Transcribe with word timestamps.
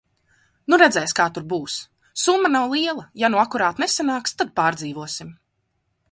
Nu 0.73 0.77
redzēs 0.81 1.11
kā 1.17 1.25
tur 1.33 1.43
būs, 1.51 1.75
summa 2.21 2.49
nav 2.55 2.73
liela, 2.75 3.03
ja 3.23 3.29
nu 3.33 3.41
akurāt 3.41 3.81
nesanāks, 3.83 4.35
tad 4.39 4.55
pārdzīvosim. 4.61 5.29